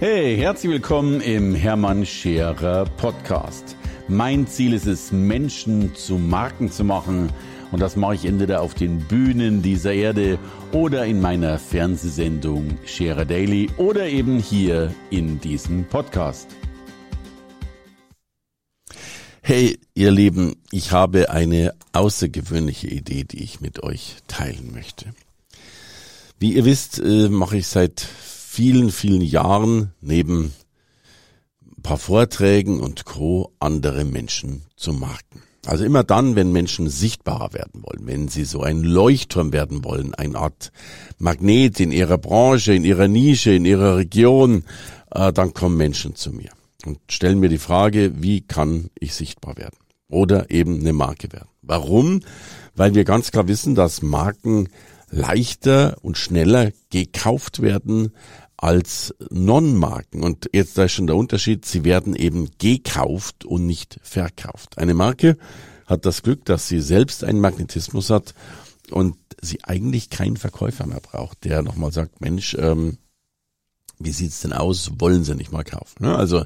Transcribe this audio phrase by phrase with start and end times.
[0.00, 3.76] Hey, herzlich willkommen im Hermann Scherer Podcast.
[4.08, 7.30] Mein Ziel ist es, Menschen zu Marken zu machen.
[7.70, 10.38] Und das mache ich entweder auf den Bühnen dieser Erde
[10.72, 16.48] oder in meiner Fernsehsendung Scherer Daily oder eben hier in diesem Podcast.
[19.42, 25.12] Hey, ihr Lieben, ich habe eine außergewöhnliche Idee, die ich mit euch teilen möchte.
[26.38, 28.08] Wie ihr wisst, äh, mache ich seit
[28.50, 30.52] vielen, vielen Jahren neben
[31.64, 33.52] ein paar Vorträgen und Co.
[33.60, 35.42] andere Menschen zu Marken.
[35.66, 40.16] Also immer dann, wenn Menschen sichtbarer werden wollen, wenn sie so ein Leuchtturm werden wollen,
[40.16, 40.72] eine Art
[41.18, 44.64] Magnet in ihrer Branche, in ihrer Nische, in ihrer Region,
[45.12, 46.50] äh, dann kommen Menschen zu mir
[46.84, 49.76] und stellen mir die Frage, wie kann ich sichtbar werden?
[50.08, 51.48] Oder eben eine Marke werden.
[51.62, 52.22] Warum?
[52.74, 54.68] Weil wir ganz klar wissen, dass Marken
[55.10, 58.12] leichter und schneller gekauft werden
[58.56, 60.22] als Non-Marken.
[60.22, 64.78] Und jetzt da ist schon der Unterschied, sie werden eben gekauft und nicht verkauft.
[64.78, 65.36] Eine Marke
[65.86, 68.34] hat das Glück, dass sie selbst einen Magnetismus hat
[68.90, 72.98] und sie eigentlich keinen Verkäufer mehr braucht, der nochmal sagt, Mensch, ähm,
[74.00, 74.90] wie sieht's denn aus?
[74.98, 76.04] Wollen sie nicht mal kaufen?
[76.04, 76.16] Ne?
[76.16, 76.44] Also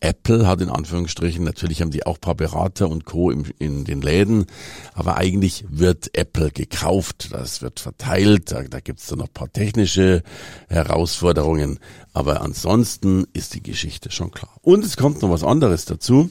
[0.00, 3.30] Apple hat in Anführungsstrichen, natürlich haben die auch paar Berater und Co.
[3.30, 4.46] Im, in den Läden,
[4.94, 10.22] aber eigentlich wird Apple gekauft, das wird verteilt, da, da gibt's dann noch paar technische
[10.68, 11.78] Herausforderungen,
[12.12, 14.56] aber ansonsten ist die Geschichte schon klar.
[14.60, 16.30] Und es kommt noch was anderes dazu.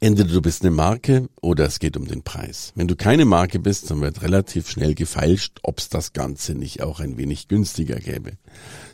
[0.00, 2.72] Entweder du bist eine Marke oder es geht um den Preis.
[2.76, 6.82] Wenn du keine Marke bist, dann wird relativ schnell gefeilscht, ob es das Ganze nicht
[6.82, 8.38] auch ein wenig günstiger gäbe.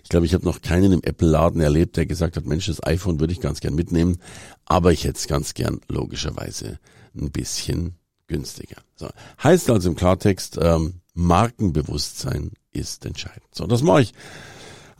[0.02, 3.20] Ich glaube, ich habe noch keinen im Apple-Laden erlebt, der gesagt hat, Mensch, das iPhone
[3.20, 4.18] würde ich ganz gern mitnehmen,
[4.64, 6.78] aber ich hätte es ganz gern logischerweise
[7.14, 8.76] ein bisschen günstiger.
[8.96, 9.08] So.
[9.42, 13.44] Heißt also im Klartext, ähm, Markenbewusstsein ist entscheidend.
[13.52, 14.14] So, das mache ich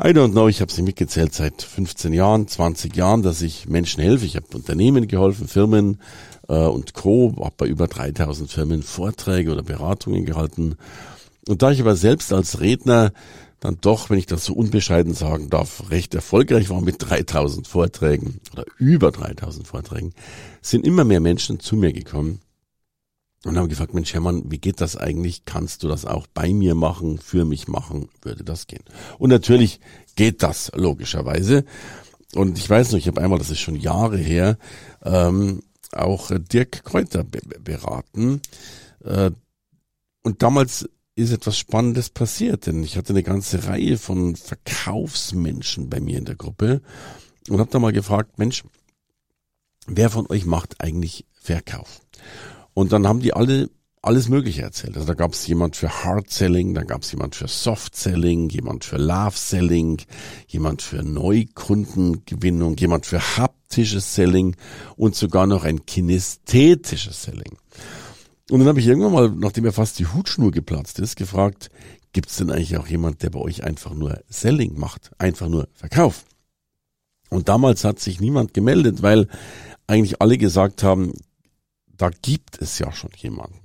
[0.02, 4.02] I don't know, ich habe sie mitgezählt seit 15 Jahren, 20 Jahren, dass ich Menschen
[4.02, 4.24] helfe.
[4.24, 6.00] Ich habe Unternehmen geholfen, Firmen
[6.48, 7.32] äh, und Co.
[7.38, 10.76] habe bei über 3000 Firmen Vorträge oder Beratungen gehalten.
[11.46, 13.12] Und da ich aber selbst als Redner
[13.60, 18.40] dann doch, wenn ich das so unbescheiden sagen darf, recht erfolgreich war mit 3000 Vorträgen
[18.52, 20.12] oder über 3000 Vorträgen,
[20.60, 22.40] sind immer mehr Menschen zu mir gekommen
[23.44, 25.44] und haben gefragt, Mensch Hermann, wie geht das eigentlich?
[25.44, 28.08] Kannst du das auch bei mir machen, für mich machen?
[28.22, 28.84] Würde das gehen?
[29.18, 29.80] Und natürlich
[30.16, 31.64] geht das logischerweise.
[32.34, 34.58] Und ich weiß noch, ich habe einmal, das ist schon Jahre her,
[35.02, 35.62] ähm,
[35.92, 38.40] auch Dirk Kräuter beraten.
[39.04, 39.30] Äh,
[40.22, 46.00] und damals ist etwas Spannendes passiert, denn ich hatte eine ganze Reihe von Verkaufsmenschen bei
[46.00, 46.80] mir in der Gruppe
[47.48, 48.64] und habe da mal gefragt, Mensch,
[49.86, 52.00] wer von euch macht eigentlich Verkauf?
[52.74, 53.70] Und dann haben die alle
[54.04, 54.96] alles Mögliche erzählt.
[54.96, 58.50] Also da gab es jemand für Hard Selling, dann gab es jemand für Soft Selling,
[58.50, 60.02] jemand für Love Selling,
[60.46, 64.56] jemand für Neukundengewinnung, jemand für haptisches Selling
[64.96, 67.56] und sogar noch ein kinästhetisches Selling.
[68.50, 71.70] Und dann habe ich irgendwann mal, nachdem er fast die Hutschnur geplatzt ist, gefragt,
[72.12, 75.68] gibt es denn eigentlich auch jemand, der bei euch einfach nur Selling macht, einfach nur
[75.72, 76.26] Verkauf?
[77.30, 79.28] Und damals hat sich niemand gemeldet, weil
[79.86, 81.14] eigentlich alle gesagt haben,
[81.96, 83.60] da gibt es ja schon jemanden.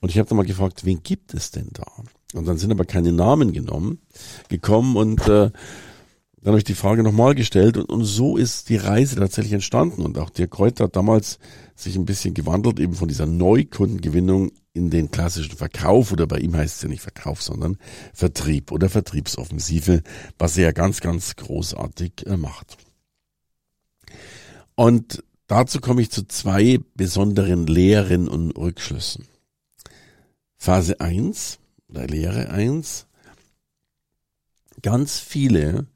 [0.00, 1.86] Und ich habe dann mal gefragt, wen gibt es denn da?
[2.34, 4.00] Und dann sind aber keine Namen genommen,
[4.48, 5.50] gekommen und äh,
[6.42, 10.02] dann habe ich die Frage nochmal gestellt und, und so ist die Reise tatsächlich entstanden.
[10.02, 11.38] Und auch der Kräuter hat damals
[11.76, 16.56] sich ein bisschen gewandelt, eben von dieser Neukundengewinnung in den klassischen Verkauf oder bei ihm
[16.56, 17.78] heißt es ja nicht Verkauf, sondern
[18.12, 20.02] Vertrieb oder Vertriebsoffensive,
[20.36, 22.76] was er ja ganz, ganz großartig äh, macht.
[24.74, 25.22] Und
[25.54, 29.26] Dazu komme ich zu zwei besonderen Lehren und Rückschlüssen.
[30.56, 31.58] Phase 1
[31.90, 33.06] oder Lehre 1.
[34.80, 35.88] Ganz viele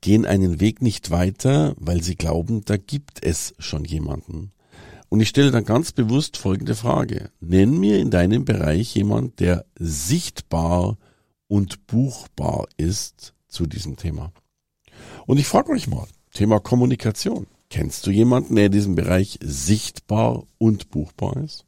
[0.00, 4.50] gehen einen Weg nicht weiter, weil sie glauben, da gibt es schon jemanden.
[5.08, 7.30] Und ich stelle dann ganz bewusst folgende Frage.
[7.38, 10.98] Nenn mir in deinem Bereich jemand, der sichtbar
[11.46, 14.32] und buchbar ist zu diesem Thema.
[15.28, 17.46] Und ich frage euch mal, Thema Kommunikation.
[17.70, 21.64] Kennst du jemanden, der in diesem Bereich sichtbar und buchbar ist?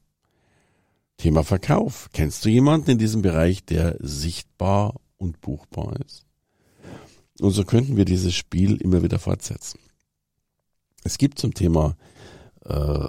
[1.17, 2.11] Thema Verkauf.
[2.13, 6.27] Kennst du jemanden in diesem Bereich, der sichtbar und buchbar ist?
[7.41, 9.79] Und so könnten wir dieses Spiel immer wieder fortsetzen.
[11.05, 11.97] Es gibt zum Thema
[12.65, 13.09] äh,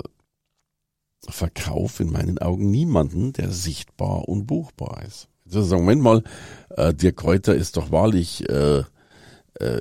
[1.27, 5.29] Verkauf in meinen Augen niemanden, der sichtbar und buchbar ist.
[5.45, 6.23] Jetzt also sagen, Moment mal,
[6.69, 8.83] äh, Dirk Kräuter ist doch wahrlich äh,
[9.59, 9.79] äh,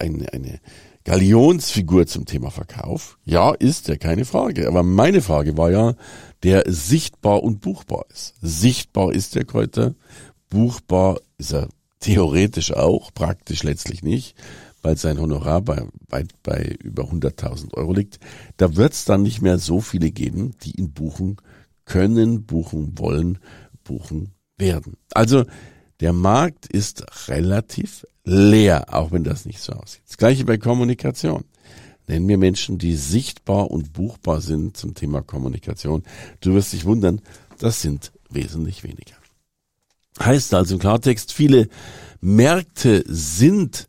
[0.00, 0.60] eine, eine
[1.04, 3.18] Galionsfigur zum Thema Verkauf.
[3.24, 4.68] Ja, ist er, keine Frage.
[4.68, 5.94] Aber meine Frage war ja,
[6.42, 8.34] der sichtbar und buchbar ist.
[8.40, 9.94] Sichtbar ist der Kräuter,
[10.48, 11.68] buchbar ist er
[12.00, 14.36] theoretisch auch, praktisch letztlich nicht,
[14.82, 18.18] weil sein Honorar bei, weit bei über 100.000 Euro liegt.
[18.56, 21.36] Da wird es dann nicht mehr so viele geben, die ihn buchen
[21.84, 23.38] können, buchen wollen,
[23.84, 24.96] buchen werden.
[25.12, 25.44] Also
[26.02, 30.02] der Markt ist relativ leer, auch wenn das nicht so aussieht.
[30.08, 31.44] Das gleiche bei Kommunikation.
[32.08, 36.02] Nennen mir Menschen, die sichtbar und buchbar sind zum Thema Kommunikation.
[36.40, 37.20] Du wirst dich wundern,
[37.58, 39.14] das sind wesentlich weniger.
[40.20, 41.68] Heißt also im Klartext, viele
[42.20, 43.86] Märkte sind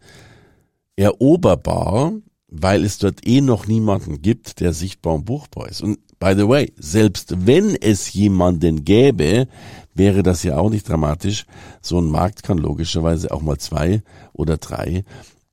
[0.95, 2.13] eroberbar,
[2.55, 5.81] weil es dort eh noch niemanden gibt, der sichtbar und buchbar ist.
[5.81, 9.47] Und by the way, selbst wenn es jemanden gäbe,
[9.95, 11.45] wäre das ja auch nicht dramatisch.
[11.81, 14.03] So ein Markt kann logischerweise auch mal zwei
[14.33, 15.03] oder drei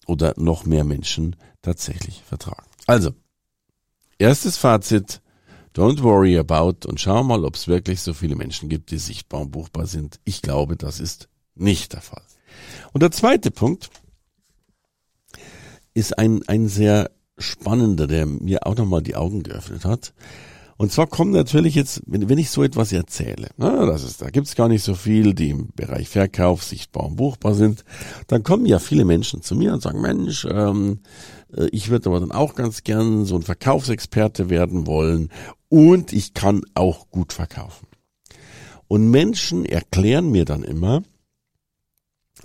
[0.06, 2.69] oder noch mehr Menschen tatsächlich vertragen.
[2.87, 3.12] Also,
[4.19, 5.23] erstes Fazit,
[5.75, 9.41] don't worry about und schau mal, ob es wirklich so viele Menschen gibt, die sichtbar
[9.41, 10.20] und buchbar sind.
[10.25, 12.23] Ich glaube, das ist nicht der Fall.
[12.93, 13.91] Und der zweite Punkt
[15.94, 20.12] ist ein, ein sehr spannender, der mir auch nochmal die Augen geöffnet hat.
[20.76, 24.31] Und zwar kommen natürlich jetzt, wenn, wenn ich so etwas erzähle, na, das ist, da
[24.31, 27.84] gibt's gar nicht so viel, die im Bereich Verkauf sichtbar und buchbar sind,
[28.28, 31.00] dann kommen ja viele Menschen zu mir und sagen, Mensch, ähm,
[31.54, 35.28] äh, ich würde aber dann auch ganz gern so ein Verkaufsexperte werden wollen
[35.69, 37.86] und ich kann auch gut verkaufen.
[38.88, 41.02] Und Menschen erklären mir dann immer,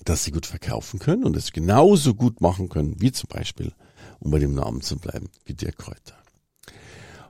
[0.03, 3.71] dass sie gut verkaufen können und es genauso gut machen können, wie zum Beispiel,
[4.19, 6.15] um bei dem Namen zu bleiben, wie der Kräuter.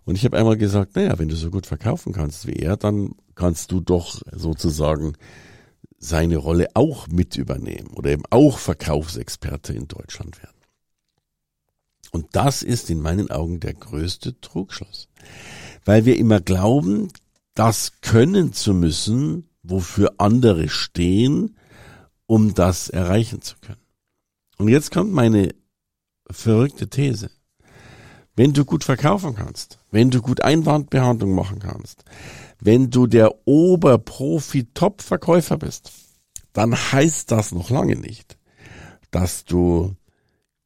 [0.05, 3.15] Und ich habe einmal gesagt, naja, wenn du so gut verkaufen kannst wie er, dann
[3.33, 5.13] kannst du doch sozusagen
[5.97, 10.55] seine Rolle auch mit übernehmen oder eben auch Verkaufsexperte in Deutschland werden.
[12.11, 15.09] Und das ist in meinen Augen der größte Trugschluss.
[15.83, 17.09] Weil wir immer glauben,
[17.55, 21.57] das können zu müssen, wofür andere stehen,
[22.27, 23.81] um das erreichen zu können.
[24.57, 25.53] Und jetzt kommt meine
[26.29, 27.29] verrückte These.
[28.35, 32.03] Wenn du gut verkaufen kannst, wenn du gut Einwandbehandlung machen kannst,
[32.59, 35.91] wenn du der Oberprofi-Top-Verkäufer bist,
[36.51, 38.37] dann heißt das noch lange nicht,
[39.11, 39.95] dass du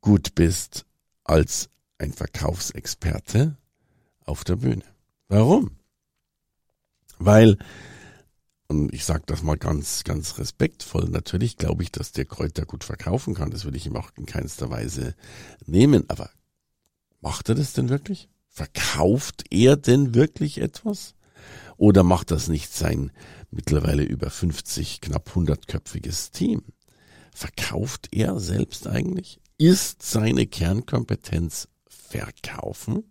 [0.01, 0.85] gut bist
[1.23, 3.57] als ein Verkaufsexperte
[4.25, 4.83] auf der Bühne.
[5.27, 5.71] Warum?
[7.19, 7.57] Weil,
[8.69, 12.85] und ich sage das mal ganz, ganz respektvoll, natürlich glaube ich, dass der Kräuter gut
[12.85, 13.51] verkaufen kann.
[13.51, 15.15] Das will ich ihm auch in keinster Weise
[15.65, 16.09] nehmen.
[16.09, 16.29] Aber
[17.21, 18.29] Macht er das denn wirklich?
[18.47, 21.15] Verkauft er denn wirklich etwas?
[21.77, 23.11] Oder macht das nicht sein
[23.51, 26.63] mittlerweile über 50, knapp 100-köpfiges Team?
[27.33, 29.39] Verkauft er selbst eigentlich?
[29.57, 33.03] Ist seine Kernkompetenz Verkaufen?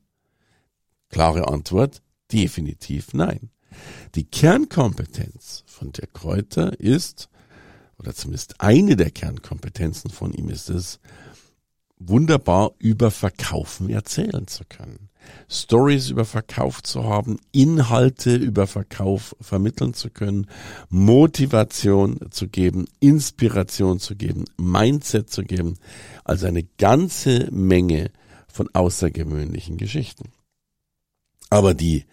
[1.09, 2.03] Klare Antwort,
[2.33, 3.51] definitiv nein.
[4.15, 7.29] Die Kernkompetenz von der Kräuter ist,
[7.99, 11.01] oder zumindest eine der Kernkompetenzen von ihm ist es,
[11.99, 15.09] wunderbar über Verkaufen erzählen zu können.
[15.49, 20.47] Stories über Verkauf zu haben, Inhalte über Verkauf vermitteln zu können,
[20.89, 25.77] Motivation zu geben, Inspiration zu geben, Mindset zu geben,
[26.25, 28.11] also eine ganze Menge
[28.47, 30.33] von außergewöhnlichen Geschichten.
[31.51, 32.05] Aber die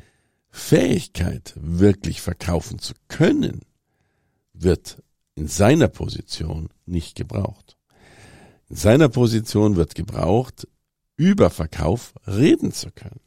[0.55, 3.61] Fähigkeit, wirklich verkaufen zu können,
[4.53, 5.03] wird
[5.35, 7.77] in seiner Position nicht gebraucht.
[8.69, 10.65] In seiner Position wird gebraucht,
[11.17, 13.19] über Verkauf reden zu können,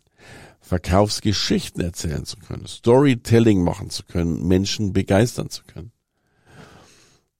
[0.60, 5.92] Verkaufsgeschichten erzählen zu können, Storytelling machen zu können, Menschen begeistern zu können.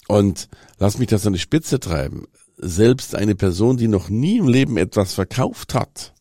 [0.06, 2.26] Und lass mich das an die Spitze treiben.
[2.58, 6.12] Selbst eine Person, die noch nie im Leben etwas verkauft hat,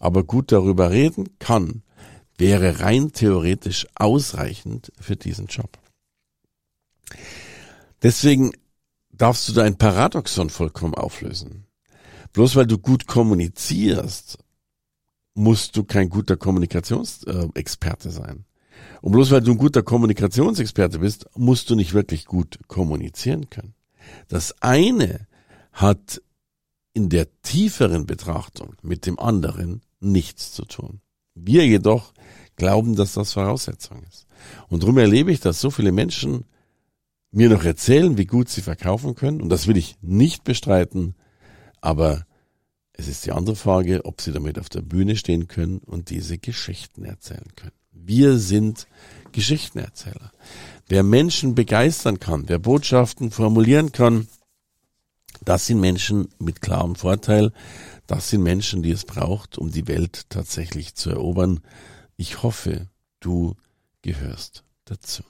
[0.00, 1.84] aber gut darüber reden kann,
[2.38, 5.78] wäre rein theoretisch ausreichend für diesen Job.
[8.02, 8.52] Deswegen
[9.12, 11.66] darfst du dein Paradoxon vollkommen auflösen.
[12.32, 14.38] Bloß weil du gut kommunizierst,
[15.34, 18.44] musst du kein guter Kommunikationsexperte sein.
[19.00, 23.74] Und bloß weil du ein guter Kommunikationsexperte bist, musst du nicht wirklich gut kommunizieren können.
[24.28, 25.26] Das eine
[25.72, 26.20] hat
[26.94, 31.00] in der tieferen Betrachtung mit dem anderen nichts zu tun.
[31.34, 32.12] Wir jedoch
[32.56, 34.26] glauben, dass das Voraussetzung ist.
[34.68, 36.44] Und darum erlebe ich, dass so viele Menschen
[37.30, 39.40] mir noch erzählen, wie gut sie verkaufen können.
[39.40, 41.14] Und das will ich nicht bestreiten.
[41.80, 42.26] Aber
[42.92, 46.38] es ist die andere Frage, ob sie damit auf der Bühne stehen können und diese
[46.38, 47.72] Geschichten erzählen können.
[47.90, 48.86] Wir sind
[49.32, 50.32] Geschichtenerzähler.
[50.88, 54.28] Wer Menschen begeistern kann, wer Botschaften formulieren kann,
[55.44, 57.52] das sind Menschen mit klarem Vorteil.
[58.12, 61.60] Das sind Menschen, die es braucht, um die Welt tatsächlich zu erobern.
[62.18, 62.88] Ich hoffe,
[63.20, 63.54] du
[64.02, 65.22] gehörst dazu.